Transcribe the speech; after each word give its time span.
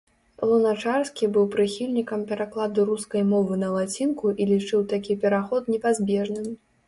Луначарскі 0.49 1.27
быў 1.35 1.43
прыхільнікам 1.55 2.23
перакладу 2.31 2.85
рускай 2.89 3.21
мовы 3.35 3.59
на 3.65 3.69
лацінку 3.75 4.33
і 4.45 4.49
лічыў 4.53 4.81
такі 4.95 5.19
пераход 5.27 5.71
непазбежным. 5.75 6.47